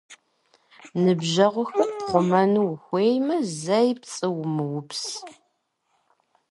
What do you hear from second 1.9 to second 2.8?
пхъумэну